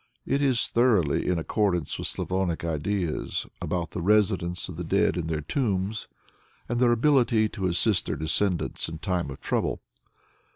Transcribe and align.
It 0.25 0.41
is 0.41 0.65
thoroughly 0.67 1.27
in 1.27 1.37
accordance 1.37 1.99
with 1.99 2.07
Slavonic 2.07 2.65
ideas 2.65 3.45
about 3.61 3.91
the 3.91 4.01
residence 4.01 4.67
of 4.67 4.75
the 4.75 4.83
dead 4.83 5.15
in 5.15 5.27
their 5.27 5.41
tombs, 5.41 6.07
and 6.67 6.79
their 6.79 6.91
ability 6.91 7.47
to 7.49 7.67
assist 7.67 8.07
their 8.07 8.15
descendants 8.15 8.89
in 8.89 8.97
time 8.97 9.29
of 9.29 9.39
trouble. 9.41 9.83